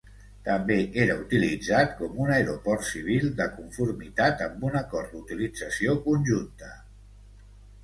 També 0.45 0.77
era 1.01 1.17
utilitzat 1.23 1.93
com 1.99 2.15
un 2.23 2.31
aeroport 2.37 2.87
civil 2.93 3.29
de 3.43 3.47
conformitat 3.59 4.43
amb 4.47 4.67
un 4.73 4.81
acord 4.83 5.15
d"utilització 5.19 5.97
conjunta. 6.11 6.75